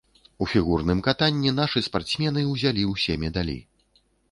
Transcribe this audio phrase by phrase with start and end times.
[0.45, 3.59] У фігурным катанні нашы спартсмены ўзялі ўсе медалі.